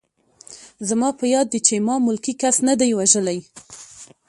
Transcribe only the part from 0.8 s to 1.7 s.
زما په یاد دي